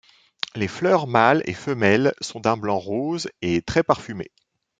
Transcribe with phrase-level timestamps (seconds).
[0.55, 4.31] Les fleurs mâles et femelles sont d'un blanc rose et très parfumées.